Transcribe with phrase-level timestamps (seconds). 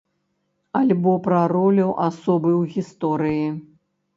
[0.79, 3.45] Альбо пра ролю асобы ў гісторыі.